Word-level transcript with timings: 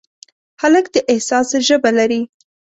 هلک 0.61 0.85
د 0.93 0.95
احساس 1.11 1.47
ژبه 1.67 1.91
لري. 1.97 2.21